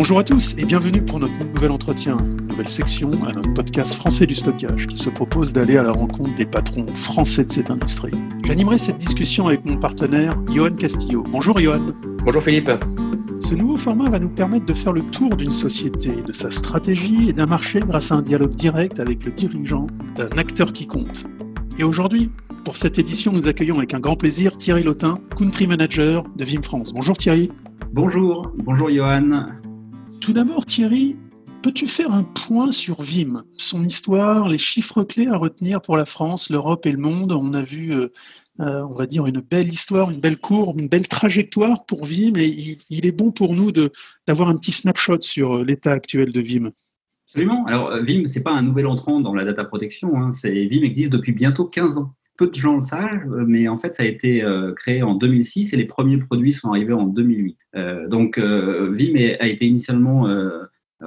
[0.00, 2.16] Bonjour à tous et bienvenue pour notre nouvel entretien,
[2.48, 6.34] nouvelle section à notre podcast français du stockage qui se propose d'aller à la rencontre
[6.36, 8.14] des patrons français de cette industrie.
[8.46, 11.22] J'animerai cette discussion avec mon partenaire Johan Castillo.
[11.30, 11.88] Bonjour Johan.
[12.24, 12.70] Bonjour Philippe.
[13.40, 17.28] Ce nouveau format va nous permettre de faire le tour d'une société, de sa stratégie
[17.28, 19.86] et d'un marché grâce à un dialogue direct avec le dirigeant
[20.16, 21.26] d'un acteur qui compte.
[21.78, 22.30] Et aujourd'hui,
[22.64, 26.62] pour cette édition, nous accueillons avec un grand plaisir Thierry Lotin, Country Manager de Vim
[26.62, 26.94] France.
[26.94, 27.50] Bonjour Thierry.
[27.92, 29.59] Bonjour, bonjour Johan.
[30.20, 31.16] Tout d'abord Thierry,
[31.62, 36.04] peux-tu faire un point sur Vim, son histoire, les chiffres clés à retenir pour la
[36.04, 38.08] France, l'Europe et le monde On a vu, euh,
[38.60, 42.34] euh, on va dire, une belle histoire, une belle courbe, une belle trajectoire pour Vim
[42.36, 46.40] et il, est bon pour nous d'avoir un petit snapshot sur euh, l'état actuel de
[46.42, 46.70] Vim.
[47.26, 47.64] Absolument.
[47.64, 50.20] Alors Vim, c'est pas un nouvel entrant dans la data protection.
[50.20, 50.30] Hein.
[50.44, 54.02] Vim existe depuis bientôt 15 ans peu de gens le savent, mais en fait, ça
[54.02, 57.58] a été euh, créé en 2006 et les premiers produits sont arrivés en 2008.
[57.76, 60.26] Euh, donc, euh, Vim a été initialement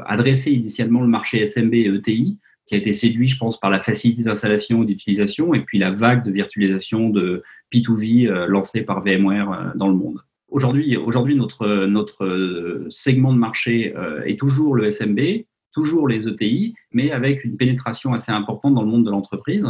[0.05, 3.79] adressé initialement le marché SMB et ETI, qui a été séduit, je pense, par la
[3.79, 7.41] facilité d'installation et d'utilisation, et puis la vague de virtualisation de
[7.73, 10.19] P2V lancée par VMware dans le monde.
[10.49, 13.93] Aujourd'hui, aujourd'hui notre, notre segment de marché
[14.25, 15.19] est toujours le SMB,
[15.73, 19.65] toujours les ETI, mais avec une pénétration assez importante dans le monde de l'entreprise.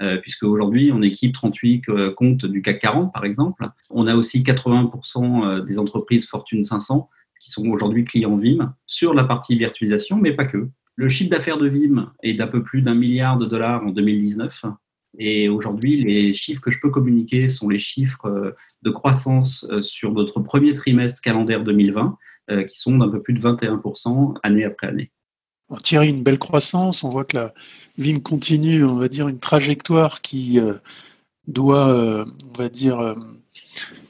[0.00, 3.68] Euh, puisque aujourd'hui on équipe 38 euh, comptes du CAC 40 par exemple.
[3.90, 7.10] On a aussi 80% euh, des entreprises Fortune 500
[7.40, 10.68] qui sont aujourd'hui clients Vim sur la partie virtualisation, mais pas que.
[10.94, 14.66] Le chiffre d'affaires de Vim est d'un peu plus d'un milliard de dollars en 2019.
[15.18, 20.40] Et aujourd'hui, les chiffres que je peux communiquer sont les chiffres de croissance sur notre
[20.40, 22.18] premier trimestre calendaire 2020,
[22.68, 25.12] qui sont d'un peu plus de 21% année après année.
[25.76, 27.04] Thierry, une belle croissance.
[27.04, 27.54] On voit que la
[27.98, 30.74] Vim continue, on va dire, une trajectoire qui euh,
[31.46, 33.14] doit, euh, on va dire, euh,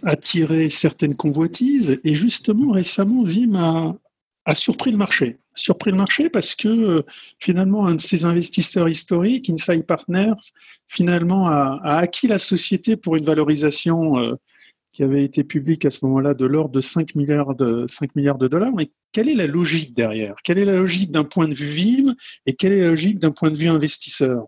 [0.04, 2.00] attirer certaines convoitises.
[2.04, 5.36] Et justement, récemment, Vim a, surpris le marché.
[5.54, 7.04] Surpris le marché parce que
[7.38, 10.40] finalement, un de ses investisseurs historiques, Insight Partners,
[10.86, 14.38] finalement a acquis la société pour une valorisation
[14.98, 18.36] qui avait été publique à ce moment-là de l'ordre de 5 milliards de, 5 milliards
[18.36, 18.74] de dollars.
[18.74, 20.34] Mais quelle est la logique derrière?
[20.42, 22.16] Quelle est la logique d'un point de vue VIM
[22.46, 24.46] et quelle est la logique d'un point de vue investisseur?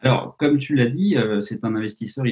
[0.00, 2.24] Alors, comme tu l'as dit, euh, c'est un investisseur,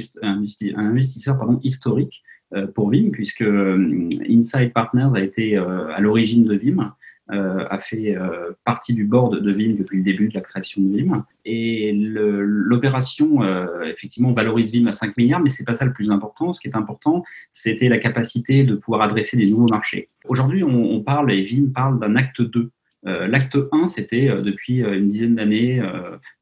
[1.62, 2.22] historique
[2.54, 6.94] euh, pour Vim, puisque euh, Inside Partners a été à l'origine de Vim.
[7.32, 10.82] Euh, a fait euh, partie du board de Vim depuis le début de la création
[10.82, 11.24] de Vim.
[11.44, 16.10] Et l'opération, euh, effectivement, valorise Vim à 5 milliards, mais c'est pas ça le plus
[16.10, 16.52] important.
[16.52, 20.08] Ce qui est important, c'était la capacité de pouvoir adresser des nouveaux marchés.
[20.26, 22.70] Aujourd'hui, on, on, parle, et Vim parle d'un acte 2 euh,
[23.04, 25.82] l'acte 1, c'était euh, depuis euh, une dizaine d'années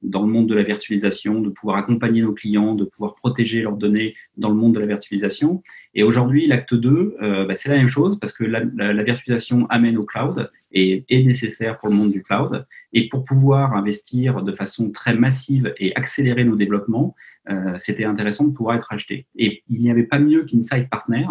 [0.02, 3.76] dans le monde de la virtualisation, de pouvoir accompagner nos clients, de pouvoir protéger leurs
[3.76, 5.62] données dans le monde de la virtualisation.
[5.94, 8.62] Et aujourd'hui, l'acte 2, bah, c'est la même chose parce que la,
[9.02, 12.66] virtualisation amène au cloud et est nécessaire pour le monde du cloud.
[12.92, 17.14] Et pour pouvoir investir de façon très massive et accélérer nos développements,
[17.78, 19.26] c'était intéressant de pouvoir être acheté.
[19.36, 21.26] Et il n'y avait pas mieux qu'Inside Partner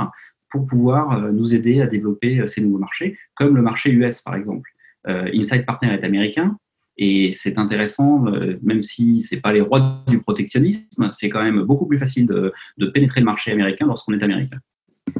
[0.49, 4.69] pour pouvoir nous aider à développer ces nouveaux marchés, comme le marché US par exemple.
[5.07, 6.57] Euh, Inside Partner est américain,
[6.97, 11.43] et c'est intéressant, euh, même si ce n'est pas les rois du protectionnisme, c'est quand
[11.43, 12.53] même beaucoup plus facile de,
[12.87, 14.57] pénétrer le marché américain lorsqu'on est américain.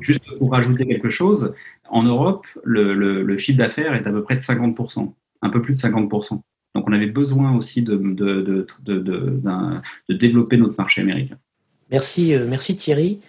[0.02, 1.53] Juste pour rajouter quelque chose,
[1.90, 5.80] en Europe, le, chiffre d'affaires est à peu près de 50%, un peu plus de
[5.80, 6.42] 50%.
[6.75, 11.38] Donc on avait besoin aussi de, de, de développer notre marché américain.
[11.90, 13.19] Merci, euh, merci Thierry.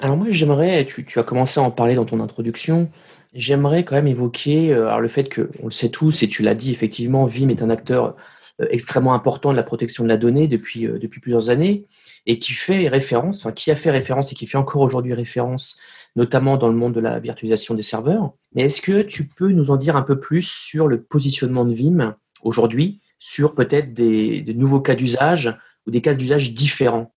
[0.00, 2.90] Alors moi j'aimerais, tu, as commencé à en parler dans ton introduction,
[3.34, 6.54] J'aimerais quand même évoquer euh, le fait que, on le sait tous, et tu l'as
[6.54, 8.14] dit, effectivement, Vim est un acteur
[8.62, 11.86] euh, extrêmement important de la protection de la donnée depuis, euh, depuis plusieurs années
[12.26, 15.80] et qui fait référence, enfin, qui a fait référence et qui fait encore aujourd'hui référence,
[16.14, 18.32] notamment dans le monde de la virtualisation des serveurs.
[18.54, 21.74] Mais est-ce que tu peux nous en dire un peu plus sur le positionnement de
[21.74, 27.13] Vim aujourd'hui, sur peut-être des, nouveaux cas d'usage ou des cas d'usage différents?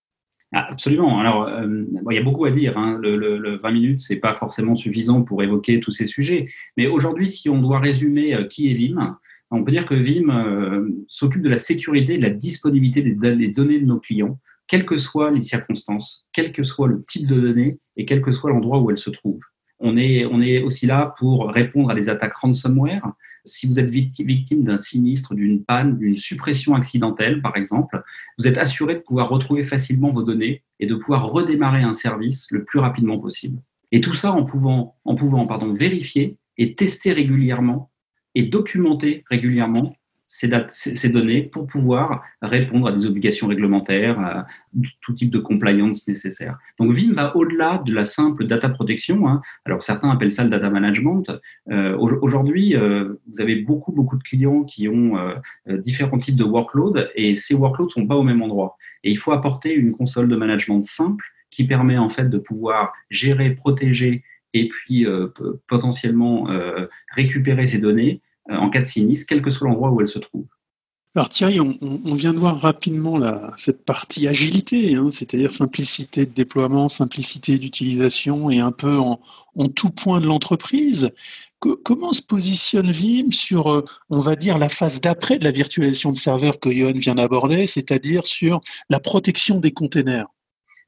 [0.52, 1.20] Absolument.
[1.20, 2.76] Alors, euh, il y a beaucoup à dire.
[2.78, 2.98] Hein.
[3.00, 6.48] Le, 20 minutes, c'est pas forcément suffisant pour évoquer tous ces sujets.
[6.76, 9.18] Mais aujourd'hui, si on doit résumer euh, qui est Vim,
[9.50, 13.48] on peut dire que Vim euh, s'occupe de la sécurité, de la disponibilité des, des,
[13.48, 17.40] données de nos clients, quelles que soient les circonstances, quel que soit le type de
[17.40, 19.40] données et quel que soit l'endroit où elles se trouvent.
[19.80, 23.12] On est, on est aussi là pour répondre à des attaques ransomware,
[23.48, 28.02] si vous êtes victime d'un sinistre, d'une panne, d'une suppression accidentelle, par exemple,
[28.38, 32.50] vous êtes assuré de pouvoir retrouver facilement vos données et de pouvoir redémarrer un service
[32.50, 33.60] le plus rapidement possible.
[33.90, 37.90] Et tout ça en pouvant, en pouvant vérifier et tester régulièrement
[38.34, 39.96] et documenter régulièrement
[40.28, 44.46] ces, données pour pouvoir répondre à des obligations réglementaires, à
[45.00, 46.58] tout type de compliance nécessaire.
[46.78, 49.26] Donc Vim va au-delà de la simple data protection.
[49.26, 49.40] Hein.
[49.64, 51.24] Alors certains appellent ça le data management.
[51.70, 56.44] Euh, aujourd'hui, euh, vous avez beaucoup beaucoup de clients qui ont euh, différents types de
[56.44, 58.76] workloads et ces workloads sont pas au même endroit.
[59.04, 62.92] Et il faut apporter une console de management simple qui permet en fait de pouvoir
[63.10, 64.22] gérer, protéger
[64.52, 65.06] et puis
[65.66, 66.48] potentiellement
[67.14, 70.46] récupérer ces données en cas de sinistre, quel que soit l'endroit où elle se trouve.
[71.14, 73.18] Alors Thierry, on, vient de voir rapidement
[73.56, 79.18] cette partie agilité, hein, c'est-à-dire simplicité de déploiement, simplicité d'utilisation et un peu en,
[79.74, 81.10] tout point de l'entreprise.
[81.58, 86.12] comment se positionne Vim sur, euh, on va dire, la phase d'après de la virtualisation
[86.12, 90.26] de serveurs que Johan vient d'aborder, c'est-à-dire sur la protection des containers?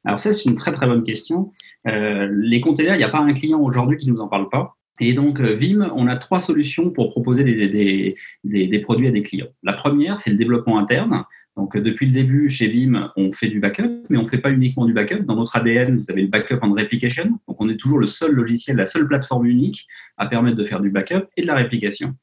[0.05, 1.51] Alors ça, c'est une très très bonne question.
[1.89, 4.49] Euh, les containers, il n'y a pas un client aujourd'hui qui ne nous en parle
[4.49, 4.77] pas.
[5.01, 8.15] Et donc, euh, Vim, on a trois solutions pour proposer des,
[8.45, 9.49] des, produits à des clients.
[9.63, 11.25] La première, c'est le développement interne.
[11.57, 14.39] Donc, euh, depuis le début, chez Vim, on fait du backup, mais on ne fait
[14.39, 15.25] pas uniquement du backup.
[15.25, 17.39] Dans notre ADN, vous avez le backup and replication.
[17.49, 19.87] Donc, on est toujours le seul logiciel, la seule plateforme unique
[20.19, 22.15] à permettre de faire du backup et de la réplication.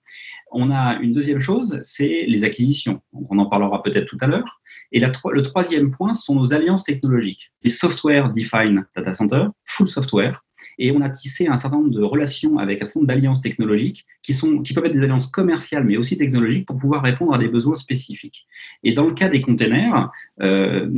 [0.51, 3.01] On a une deuxième chose, c'est les acquisitions.
[3.11, 4.61] on en parlera peut-être tout à l'heure.
[4.91, 7.51] Et la, le troisième point sont nos alliances technologiques.
[7.63, 10.41] Les software defined data center, full software,
[10.77, 14.05] et on a tissé un certain nombre de relations avec un certain nombre d'alliances technologiques
[14.21, 17.37] qui, sont, qui peuvent être des alliances commerciales, mais aussi technologiques pour pouvoir répondre à
[17.37, 18.47] des besoins spécifiques.
[18.83, 20.11] Et dans le cas des containers,
[20.41, 20.89] euh,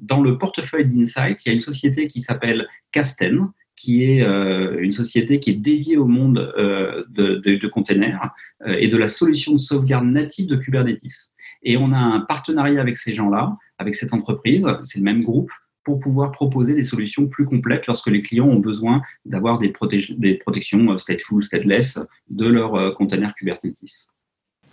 [0.00, 4.78] dans le portefeuille d'Insight, il y a une société qui s'appelle Casten, qui est euh,
[4.80, 8.30] une société qui est dédiée au monde euh, de, containers
[8.66, 11.32] et de la solution de sauvegarde native de Kubernetes.
[11.62, 15.50] Et on a un partenariat avec ces gens-là, avec cette entreprise, c'est le même groupe,
[15.86, 19.72] pour pouvoir proposer des solutions plus complètes lorsque les clients ont besoin d'avoir des,
[20.18, 24.08] des, protections euh, stateful, stateless de leur euh, container Kubernetes.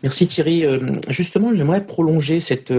[0.01, 0.65] Merci Thierry.
[0.65, 0.79] Euh,
[1.09, 2.73] justement, j'aimerais prolonger cette,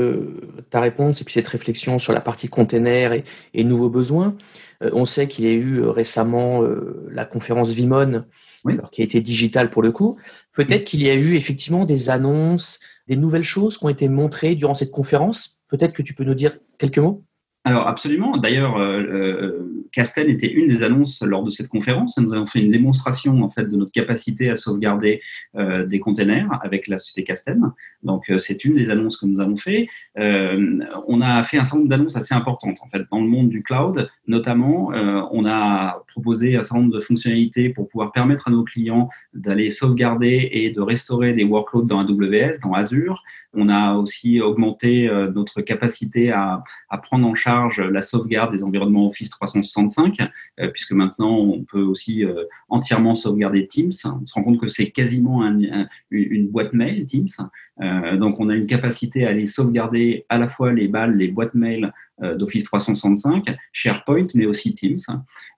[0.69, 3.12] ta réponse et puis cette réflexion sur la partie container
[3.54, 4.36] et, nouveaux besoins.
[4.81, 6.60] On sait qu'il y a eu récemment
[7.08, 8.25] la conférence Vimon,
[8.92, 10.19] qui a été digitale pour le coup.
[10.52, 14.54] Peut-être qu'il y a eu effectivement des annonces, des nouvelles choses qui ont été montrées
[14.54, 15.62] durant cette conférence.
[15.69, 17.25] Peut-être que tu peux nous dire quelques mots?
[17.66, 18.37] Alors absolument.
[18.37, 22.19] D'ailleurs, euh, euh, était une des annonces lors de cette conférence.
[22.19, 25.22] Nous avons fait une démonstration en fait de notre capacité à sauvegarder
[25.56, 27.61] euh, des containers avec la société Castel.
[28.02, 29.88] Donc c'est une des annonces que nous avons fait.
[30.16, 33.62] on a fait un certain nombre d'annonces assez importantes en fait dans le monde du
[33.62, 34.10] cloud.
[34.26, 34.90] Notamment,
[35.32, 39.70] on a proposé un certain nombre de fonctionnalités pour pouvoir permettre à nos clients d'aller
[39.70, 43.22] sauvegarder et de restaurer des workloads dans AWS, dans Azure.
[43.55, 49.06] On a aussi augmenté notre capacité à, à prendre en charge la sauvegarde des environnements
[49.06, 50.19] Office 365,
[50.61, 53.93] euh, puisque maintenant on peut aussi euh, entièrement sauvegarder Teams.
[54.05, 55.45] On se rend compte que c'est quasiment
[56.11, 57.29] une boîte mail Teams.
[57.82, 61.29] Euh, donc on a une capacité à aller sauvegarder à la fois les balles, les
[61.29, 61.93] boîtes mail
[62.23, 65.00] d'Office 365, SharePoint, mais aussi Teams.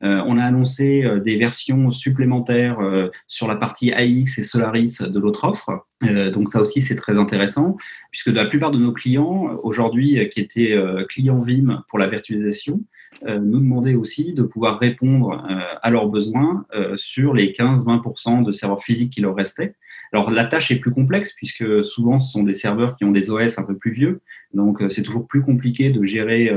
[0.01, 2.79] on a annoncé des versions supplémentaires
[3.27, 5.87] sur la partie AX et Solaris de l'autre offre.
[6.01, 7.77] donc ça aussi c'est très intéressant,
[8.11, 10.75] puisque la plupart de nos clients aujourd'hui qui étaient
[11.11, 16.09] clients Vim pour la virtualisation, euh, nous demandaient aussi de pouvoir répondre euh, à leurs
[16.09, 19.75] besoins euh, sur les 15-20% de serveurs physiques qui leur restaient.
[20.13, 23.31] Alors la tâche est plus complexe puisque souvent ce sont des serveurs qui ont des
[23.31, 24.21] OS un peu plus vieux,
[24.55, 26.49] donc c'est toujours plus compliqué de gérer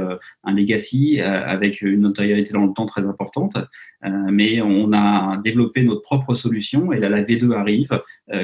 [0.44, 3.58] un legacy avec une notoriété dans le temps très importante.
[4.04, 8.02] mais on a développé notre propre solution et là la V2 arrive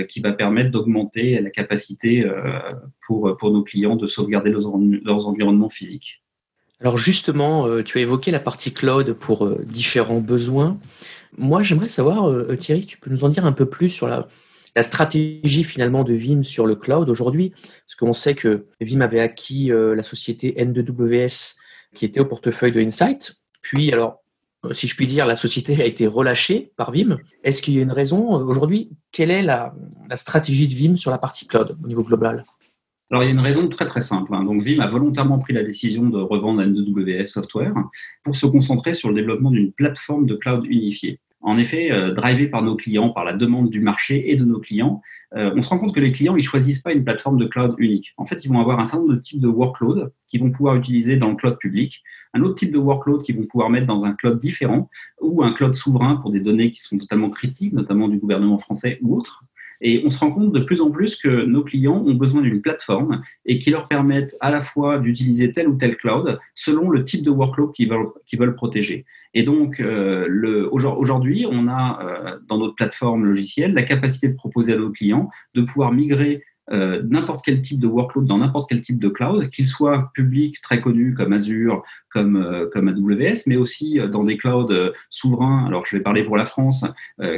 [0.09, 2.25] qui va permettre d'augmenter la capacité
[3.05, 6.24] pour, pour nos clients de sauvegarder leurs environnements physiques.
[6.81, 10.77] Alors justement, euh, tu as évoqué la partie cloud pour euh, différents besoins.
[11.37, 14.27] Moi, j'aimerais savoir, euh, Thierry, tu peux nous en dire un peu plus sur la,
[14.81, 17.51] stratégie finalement de Vim sur le cloud aujourd'hui?
[17.51, 21.55] Parce qu'on sait que Vim avait acquis la société N2WS
[21.93, 23.37] qui était au portefeuille de Insight.
[23.61, 24.21] Puis, alors,
[24.73, 27.17] si je puis dire, la société a été relâchée par Vim.
[27.45, 29.73] Est-ce qu'il y a une raison aujourd'hui Quelle est la
[30.17, 32.43] stratégie de Vim sur la partie cloud au niveau global?
[33.11, 34.33] Alors, il y a une raison très très simple.
[34.33, 34.43] Hein.
[34.43, 37.75] Donc, Vim a volontairement pris la décision de revendre N2WS Software
[38.23, 41.19] pour se concentrer sur le développement d'une plateforme de cloud unifiée.
[41.41, 44.59] En effet, euh, drivé par nos clients, par la demande du marché et de nos
[44.59, 45.03] clients,
[45.35, 47.75] euh, on se rend compte que les clients, ils choisissent pas une plateforme de cloud
[47.77, 48.15] unique.
[48.17, 50.75] En fait, ils vont avoir un certain nombre de types de workload qu'ils vont pouvoir
[50.75, 52.01] utiliser dans le cloud public,
[52.33, 54.89] un autre type de workload qu'ils vont pouvoir mettre dans un cloud différent
[55.21, 58.97] ou un cloud souverain pour des données qui sont totalement critiques, notamment du gouvernement français
[59.03, 59.43] ou autres.
[59.87, 62.59] Et on se rend compte de plus en plus que nos clients ont besoin d'une
[62.59, 67.03] plateforme et qui leur permette à la fois d'utiliser tel ou tel cloud selon le
[67.03, 69.05] type de workload qu'ils veulent, protéger.
[69.35, 74.73] Et donc, euh, aujourd'hui, on a euh, dans notre plateforme logicielle la capacité de proposer
[74.73, 78.81] à nos clients de pouvoir migrer euh, n'importe quel type de workload dans n'importe quel
[78.81, 83.55] type de cloud, qu'il soit public, très connu comme Azure, comme, euh, comme AWS, mais
[83.55, 84.69] aussi dans des clouds
[85.09, 85.65] souverains.
[85.67, 86.85] Alors, je vais parler pour la France,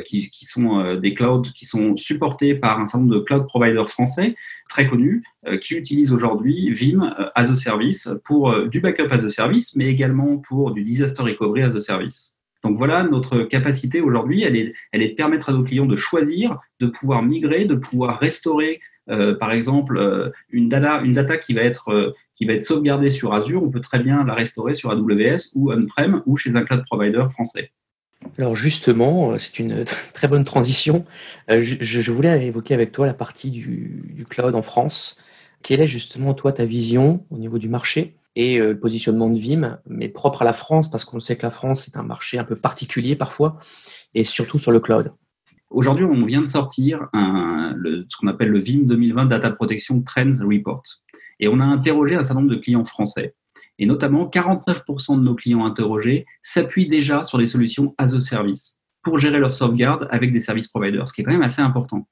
[0.05, 3.89] qui, qui, sont des clouds qui sont supportés par un certain nombre de cloud providers
[3.89, 4.35] français
[4.69, 5.23] très connus,
[5.61, 10.37] qui utilisent aujourd'hui Vim as a service pour du backup as a service, mais également
[10.37, 12.37] pour du disaster recovery as a service.
[12.63, 15.95] Donc voilà, notre capacité aujourd'hui, elle est, elle est de permettre à nos clients de
[15.95, 21.37] choisir, de pouvoir migrer, de pouvoir restaurer, euh, par exemple, euh, une, data, une data
[21.37, 24.33] qui va, être, euh, qui va être sauvegardée sur Azure, on peut très bien la
[24.33, 27.71] restaurer sur AWS ou on-prem ou chez un cloud provider français.
[28.37, 31.05] Alors justement, c'est une très bonne transition.
[31.47, 35.21] Je, voulais évoquer avec toi la partie du, du cloud en France.
[35.63, 39.79] Quelle est justement toi ta vision au niveau du marché et le positionnement de Vim,
[39.87, 42.43] mais propre à la France, parce qu'on sait que la France est un marché un
[42.43, 43.57] peu particulier parfois,
[44.13, 45.11] et surtout sur le cloud?
[45.69, 50.83] Aujourd'hui, on vient de sortir ce qu'on appelle le Vim 2020 Data Protection Trends Report.
[51.39, 53.35] Et on a interrogé un certain nombre de clients français.
[53.79, 58.79] Et notamment, 49% de nos clients interrogés s'appuient déjà sur des solutions as a service
[59.03, 62.07] pour gérer leur sauvegarde avec des services providers, ce qui est quand même assez important.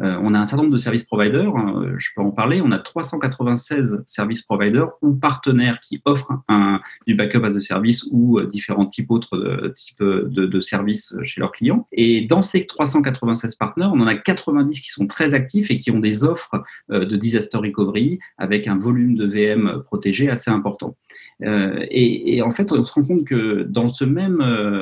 [0.00, 2.60] Euh, on a un certain nombre de services providers, hein, je peux en parler.
[2.62, 8.06] On a 396 services providers ou partenaires qui offrent un, du backup as a service
[8.12, 11.86] ou euh, différents types autres types de, services chez leurs clients.
[11.92, 15.90] Et dans ces 396 partenaires, on en a 90 qui sont très actifs et qui
[15.90, 20.96] ont des offres euh, de disaster recovery avec un volume de VM protégé assez important.
[21.40, 24.40] et, et, en fait, on se rend compte que dans ce même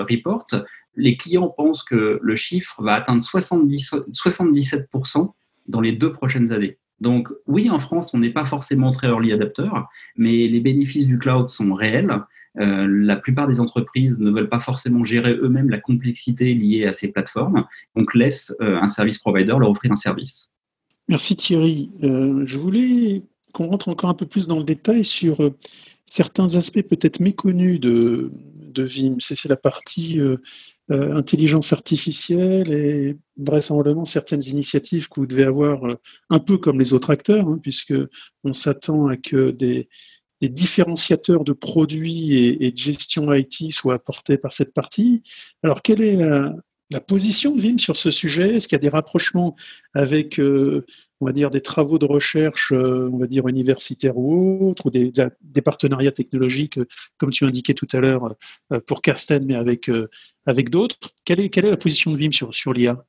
[0.09, 0.47] report,
[0.97, 5.33] les clients pensent que le chiffre va atteindre 70, 77%
[5.67, 6.79] dans les deux prochaines années.
[7.01, 9.69] Donc oui, en France, on n'est pas forcément très early adapter,
[10.17, 12.21] mais les bénéfices du cloud sont réels.
[12.61, 16.93] Euh, la plupart des entreprises ne veulent pas forcément gérer eux-mêmes la complexité liée à
[16.93, 20.53] ces plateformes, donc laissent euh, un service provider leur offrir un service.
[21.09, 21.91] Merci Thierry.
[22.05, 23.23] Euh, je voulais
[23.53, 25.39] qu'on rentre encore un peu plus dans le détail sur
[26.07, 29.17] certains aspects peut-être méconnus de, de Vim.
[29.19, 30.21] C'est la partie
[30.91, 35.95] euh, intelligence artificielle et vraisemblablement certaines initiatives que vous devez avoir euh,
[36.29, 37.95] un peu comme les autres acteurs, hein, puisque
[38.45, 39.89] on s'attend à que des,
[40.43, 45.23] différenciateurs de produits et, de gestion IT soient apportés par cette partie.
[45.63, 46.53] Alors, quelle est la,
[46.91, 49.57] la position de Vim sur ce sujet Est-ce qu'il y a des rapprochements
[49.95, 50.85] avec, euh,
[51.21, 54.91] on va dire, des travaux de recherche, euh, on va dire, universitaires ou autres, ou
[54.91, 55.13] des,
[55.63, 56.87] partenariats technologiques, euh,
[57.17, 58.35] comme tu indiquais tout à l'heure,
[58.87, 59.91] pour Carsten, mais avec,
[60.47, 60.99] avec d'autres?
[61.25, 63.05] Quelle est, quelle est la position de Vim sur, sur l'IA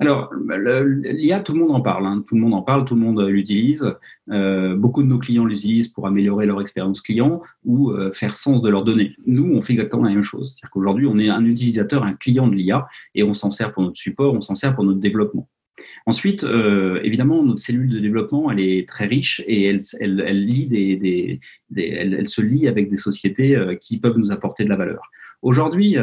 [0.00, 2.06] alors, l'IA, tout le monde en parle.
[2.06, 2.24] Hein.
[2.26, 3.94] Tout le monde en parle, tout le monde l'utilise.
[4.30, 8.62] Euh, beaucoup de nos clients l'utilisent pour améliorer leur expérience client ou euh, faire sens
[8.62, 9.14] de leurs données.
[9.26, 10.54] Nous, on fait exactement la même chose.
[10.54, 13.82] C'est-à-dire qu'aujourd'hui, on est un utilisateur, un client de l'IA et on s'en sert pour
[13.82, 15.46] notre support, on s'en sert pour notre développement.
[16.06, 20.46] Ensuite, euh, évidemment, notre cellule de développement, elle est très riche et elle, elle, elle,
[20.46, 21.40] des, des,
[21.76, 25.02] elle, elle, se lie avec des sociétés qui peuvent nous apporter de la valeur.
[25.42, 25.96] Aujourd'hui,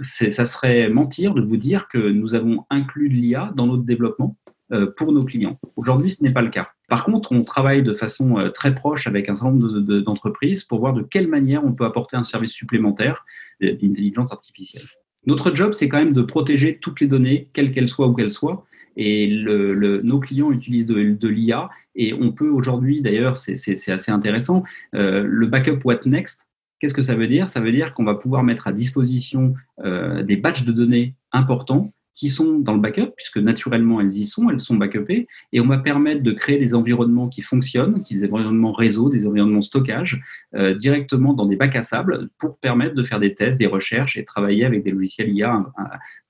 [0.00, 4.36] ça serait mentir de vous dire que nous avons inclus de l'IA dans notre développement
[4.72, 5.58] euh, pour nos clients.
[5.76, 6.68] Aujourd'hui, ce n'est pas le cas.
[6.88, 10.80] Par contre, on travaille de façon euh, très proche avec un certain nombre d'entreprises pour
[10.80, 13.24] voir de quelle manière on peut apporter un service supplémentaire
[13.60, 14.82] d'intelligence artificielle.
[15.26, 18.32] Notre job, c'est quand même de protéger toutes les données, quelles qu'elles soient ou qu'elles
[18.32, 18.66] soient.
[18.96, 25.24] Et nos clients utilisent de, l'IA et on peut aujourd'hui, d'ailleurs, c'est assez intéressant, euh,
[25.26, 26.46] le backup What Next,
[26.84, 27.48] Qu'est-ce que ça veut dire?
[27.48, 31.94] Ça veut dire qu'on va pouvoir mettre à disposition euh, des batchs de données importants
[32.14, 35.66] qui sont dans le backup, puisque naturellement elles y sont, elles sont backupées, et on
[35.66, 40.22] va permettre de créer des environnements qui fonctionnent, qui des environnements réseau, des environnements stockage,
[40.54, 44.18] euh, directement dans des bacs à sable, pour permettre de faire des tests, des recherches
[44.18, 45.64] et travailler avec des logiciels IA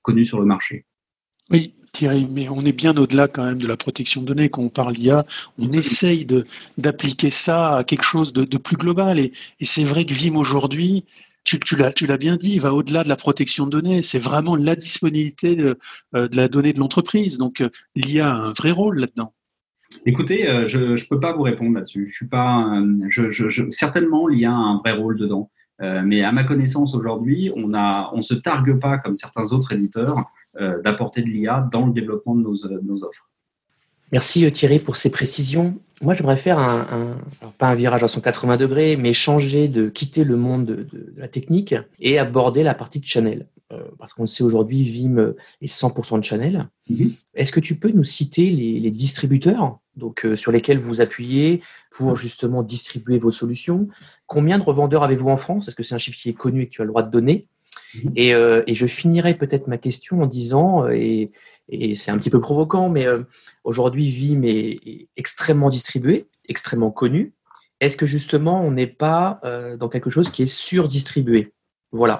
[0.03, 0.85] connus sur le marché.
[1.55, 4.49] Oui, Thierry, mais on est bien au-delà quand même de la protection de données.
[4.49, 5.25] Quand on parle d'IA,
[5.57, 6.27] on essaye
[6.77, 9.21] d'appliquer ça à quelque chose de, plus global.
[9.21, 9.31] Et,
[9.61, 11.05] c'est vrai que Vim aujourd'hui,
[11.45, 14.03] tu, l'as bien dit, va au-delà de la protection de données.
[14.03, 15.79] C'est vraiment la disponibilité de,
[16.17, 17.39] euh, la donnée de l'entreprise.
[17.39, 17.63] Donc
[17.95, 19.33] l'IA a un vrai rôle là-dedans.
[20.07, 22.09] Écoutez, euh, je ne peux pas vous répondre là-dessus.
[22.09, 22.83] Je suis pas,
[23.71, 25.53] certainement, l'IA a un vrai rôle dedans.
[25.83, 27.67] Euh, mais à ma connaissance aujourd'hui, on
[28.17, 30.23] ne se targue pas comme certains autres éditeurs
[30.61, 33.29] euh, d'apporter de l'IA dans le développement de nos, offres.
[34.13, 35.77] Merci euh, Thierry pour ces précisions.
[36.01, 37.17] Moi, j'aimerais faire un,
[37.59, 41.75] pas un virage à 180 degrés, mais changer de quitter le monde de, la technique
[41.99, 43.47] et aborder la partie de Channel.
[43.75, 46.69] Euh, parce qu'on le sait aujourd'hui, Vim est 100% de Channel.
[46.89, 47.13] Mhm.
[47.35, 52.63] Est-ce que tu peux nous citer les, distributeurs donc, sur lesquels vous appuyez pour justement
[52.63, 53.89] distribuer vos solutions?
[54.27, 55.69] Combien de revendeurs avez-vous en France?
[55.69, 57.11] Est-ce que c'est un chiffre qui est connu et que tu as le droit de
[57.11, 57.49] donner
[57.95, 58.13] Mhm.
[58.17, 61.31] Et, euh, et, je finirai peut-être ma question en disant, et,
[61.69, 63.07] et c'est un petit peu provoquant, mais
[63.63, 67.35] aujourd'hui, Vim est, extrêmement distribué, extrêmement connu.
[67.81, 69.41] Est-ce que justement, on n'est pas
[69.79, 71.53] dans quelque chose qui est surdistribué?
[71.93, 72.19] Voilà.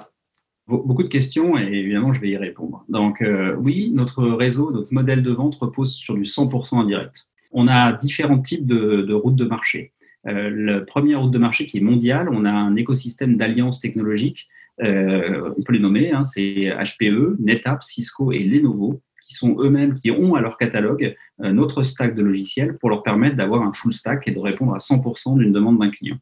[0.67, 2.83] Beaucoup de questions et évidemment, je vais y répondre.
[2.89, 3.23] Donc,
[3.59, 7.27] oui, notre réseau, notre modèle de vente repose sur du 100% indirect.
[7.51, 9.91] On a différents types de, de routes de marché.
[10.27, 14.47] Euh, la première route de marché qui est mondiale, on a un écosystème d'alliances technologiques,
[14.83, 19.95] euh, on peut les nommer, hein, c'est HPE, NetApp, Cisco et Lenovo, qui sont eux-mêmes,
[19.95, 23.71] qui ont à leur catalogue euh, notre stack de logiciels pour leur permettre d'avoir un
[23.71, 26.17] full stack et de répondre à 100% d'une demande d'un client.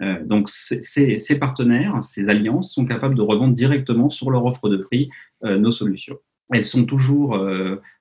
[0.00, 5.08] Donc, ces, partenaires, ces alliances sont capables de revendre directement sur leur offre de prix
[5.42, 6.18] nos solutions.
[6.52, 7.38] Elles sont toujours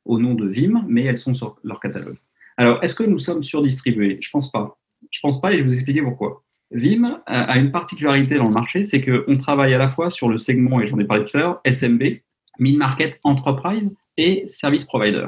[0.05, 2.17] au nom de Vim, mais elles sont sur leur catalogue.
[2.57, 4.17] Alors, est-ce que nous sommes surdistribués?
[4.21, 4.77] Je pense pas.
[5.11, 6.43] Je pense pas et je vais vous expliquer pourquoi.
[6.71, 10.39] Vim a une particularité dans le marché, c'est qu'on travaille à la fois sur le
[10.39, 12.01] segment, et j'en ai parlé tout à l'heure, SMB,
[12.59, 15.27] Mid-Market Enterprise et Service Provider.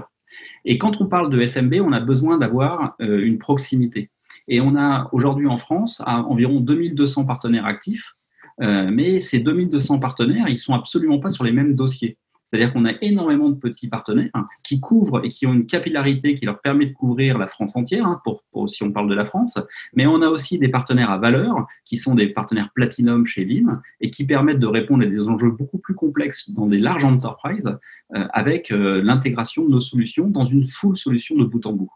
[0.65, 4.09] Et quand on parle de SMB, on a besoin d'avoir euh, une proximité.
[4.47, 8.13] Et on a aujourd'hui en France environ 2200 partenaires actifs,
[8.61, 12.17] euh, mais ces 2200 partenaires, ils sont absolument pas sur les mêmes dossiers.
[12.55, 14.31] C'est-à-dire qu'on a énormément de petits partenaires
[14.63, 18.05] qui couvrent et qui ont une capillarité qui leur permet de couvrir la France entière,
[18.05, 19.57] hein, pour, si on parle de la France.
[19.93, 23.81] Mais on a aussi des partenaires à valeur, qui sont des partenaires platinum chez Vim,
[23.99, 27.67] et qui permettent de répondre à des enjeux beaucoup plus complexes dans des larges enterprises,
[28.15, 31.91] euh, avec euh, l'intégration de nos solutions dans une full solution de bout en bout.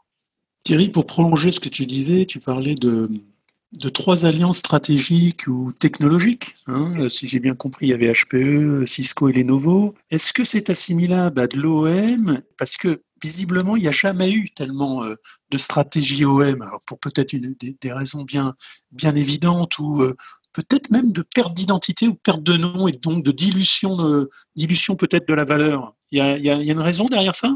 [0.64, 3.10] Thierry, pour prolonger ce que tu disais, tu parlais de,
[3.94, 6.56] trois alliances stratégiques ou technologiques.
[6.68, 9.96] Hein, euh, si j'ai bien compris, il y avait HPE, Cisco et Lenovo.
[10.12, 14.50] Est-ce que c'est assimilable à de l'OM Parce que visiblement, il n'y a jamais eu
[14.50, 15.16] tellement euh,
[15.50, 18.54] de stratégie OM, alors pour peut-être des, raisons bien,
[19.16, 20.16] évidentes ou euh,
[20.52, 25.28] peut-être même de perte d'identité ou perte de nom et donc de dilution, dilution peut-être
[25.28, 25.96] de la valeur.
[26.12, 27.56] Y, a, il y a une raison derrière ça?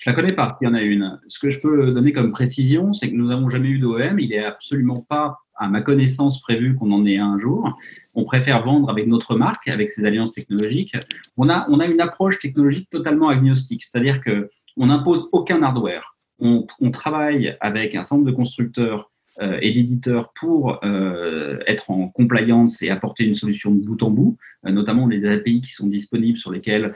[0.00, 1.20] Je la connais pas, s'il y en a une.
[1.28, 4.18] Ce que je peux donner comme précision, c'est que nous n'avons jamais eu d'OM.
[4.18, 7.76] Il n'est absolument pas, à ma connaissance, prévu qu'on en ait un jour.
[8.14, 10.96] On préfère vendre avec notre marque, avec ces alliances technologiques.
[11.36, 16.16] On a, on a une approche technologique totalement agnostique, c'est-à-dire que on n'impose aucun hardware.
[16.38, 19.10] On, on, travaille avec un centre de constructeurs
[19.40, 24.36] et d'éditeurs pour euh, être en compliance et apporter une solution de bout en bout,
[24.66, 26.94] euh, notamment les API qui sont disponibles sur lesquels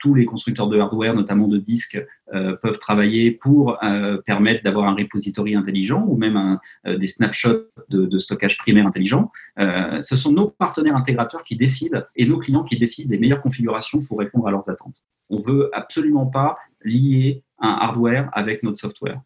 [0.00, 3.78] tous les constructeurs de hardware, notamment de disques, peuvent travailler pour
[4.26, 9.30] permettre d'avoir un repository intelligent ou même des snapshots de, stockage primaire intelligent.
[9.56, 14.02] ce sont nos partenaires intégrateurs qui décident et nos clients qui décident des meilleures configurations
[14.02, 15.02] pour répondre à leurs attentes.
[15.30, 19.20] On veut absolument pas lier un hardware avec notre software.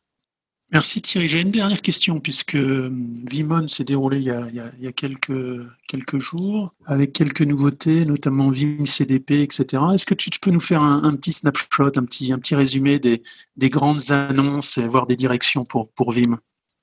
[0.72, 1.28] Merci Thierry.
[1.28, 2.90] J'ai une dernière question puisque euh,
[3.30, 9.82] Vimon s'est déroulé il y a, quelques, jours avec quelques nouveautés, notamment Vim CDP, etc.
[9.94, 13.22] Est-ce que tu, peux nous faire un, petit snapshot, un petit, résumé des,
[13.56, 16.40] des grandes annonces, voire des directions pour, pour Vim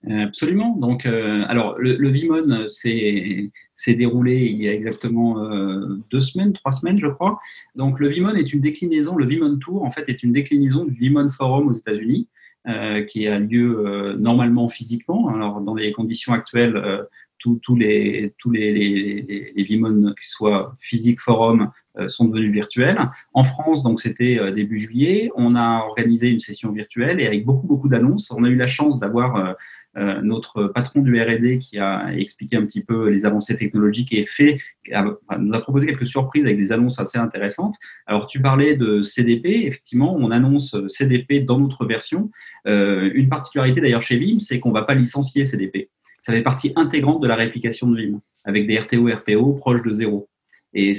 [0.10, 0.76] Absolument.
[0.76, 3.52] Donc, euh, alors, le, Vimon s'est
[3.88, 7.40] déroulé il y a exactement euh, deux semaines, trois semaines, je crois.
[7.76, 10.94] Donc, le Vimon est une déclinaison, le Vimon Tour, en fait, est une déclinaison du
[10.94, 12.28] Vimon Forum aux États-Unis.
[12.66, 15.28] Euh, qui a lieu euh, normalement physiquement.
[15.28, 17.04] Alors, dans les conditions actuelles, euh,
[17.38, 21.72] tous les, tous les, les, les, Vimon, qui soient physiques, forum,
[22.08, 22.98] sont devenus virtuels.
[23.34, 27.68] En France, donc c'était début juillet, on a organisé une session virtuelle et avec beaucoup,
[27.68, 28.32] beaucoup d'annonces.
[28.32, 29.58] On a eu la chance d'avoir
[29.96, 34.26] euh, notre patron du R&D qui a expliqué un petit peu les avancées technologiques et
[34.26, 34.58] fait,
[34.90, 37.76] nous a proposé quelques surprises avec des annonces assez intéressantes.
[38.08, 39.66] Alors, tu parlais de CDP.
[39.66, 42.32] Effectivement, on annonce CDP dans notre version.
[42.68, 45.90] Euh, une particularité d'ailleurs chez Vim, c'est qu'on ne va pas licencier CDP.
[46.20, 49.94] Ça fait partie intégrante de la réplication de Vim, avec des RTO, RPO proches de
[49.94, 50.28] zéro.
[50.74, 50.94] Et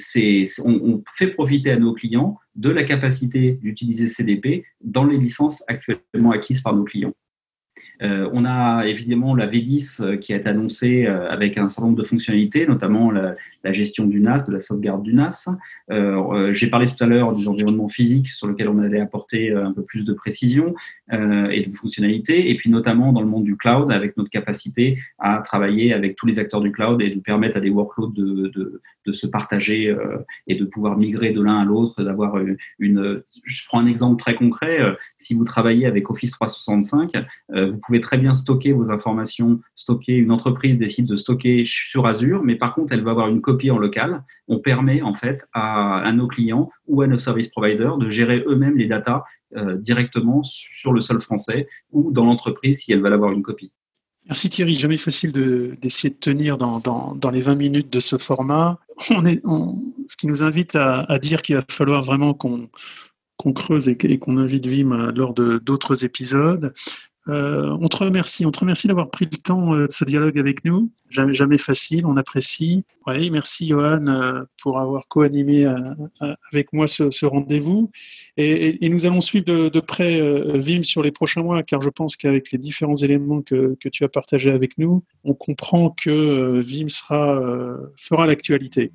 [0.65, 6.31] on, fait profiter à nos clients de la capacité d'utiliser CDP dans les licences actuellement
[6.31, 7.13] acquises par nos clients.
[8.03, 11.99] Euh, on a évidemment la V10 euh, qui est annoncée euh, avec un certain nombre
[11.99, 13.37] de fonctionnalités, notamment la,
[13.73, 15.49] gestion du NAS, de la sauvegarde du NAS.
[16.53, 19.83] J'ai parlé tout à l'heure des environnements physiques sur lesquels on allait apporter un peu
[19.83, 20.75] plus de précision
[21.11, 25.39] et de fonctionnalités, et puis notamment dans le monde du cloud avec notre capacité à
[25.39, 29.27] travailler avec tous les acteurs du cloud et de permettre à des workloads de, se
[29.27, 29.97] partager
[30.47, 32.37] et de pouvoir migrer de l'un à l'autre, d'avoir
[32.79, 33.23] une...
[33.45, 34.79] Je prends un exemple très concret.
[35.17, 37.13] Si vous travaillez avec Office 365,
[37.49, 42.43] vous pouvez très bien stocker vos informations, stocker, une entreprise décide de stocker sur Azure,
[42.43, 44.25] mais par contre, elle va avoir une copie en local.
[44.49, 48.77] On permet en fait à, nos clients ou à nos service providers de gérer eux-mêmes
[48.77, 49.25] les datas
[49.57, 53.73] euh, directement sur le sol français ou dans l'entreprise si elle va avoir une copie.
[54.27, 58.79] Merci Thierry, jamais facile d'essayer de, tenir dans, les 20 minutes de ce format.
[58.99, 62.69] Ce qui nous invite à, dire qu'il va falloir vraiment qu'on
[63.53, 66.73] creuse et qu'on invite Vim lors d'autres épisodes.
[67.29, 70.39] Euh, on te remercie, on te remercie d'avoir pris le temps euh, de ce dialogue
[70.39, 70.91] avec nous.
[71.09, 72.85] Jamais, jamais facile, on apprécie.
[73.07, 75.65] Oui, merci Johan euh, pour avoir co-animé
[76.53, 77.91] avec moi ce, rendez-vous.
[78.37, 80.21] Et, nous allons suivre de, près
[80.59, 84.05] Vim sur les prochains mois, car je pense qu'avec les différents éléments que, que, tu
[84.05, 87.41] as partagés avec nous, on comprend que Vim sera,
[87.97, 88.93] fera l'actualité.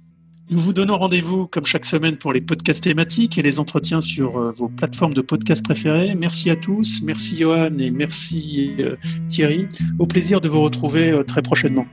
[0.51, 4.38] Nous vous donnons rendez-vous comme chaque semaine pour les podcasts thématiques et les entretiens sur
[4.38, 6.15] euh, vos plateformes de podcasts préférées.
[6.15, 8.95] Merci à tous, merci Johan et merci euh,
[9.27, 9.67] Thierry.
[9.99, 11.85] Au plaisir de vous retrouver euh, très prochainement.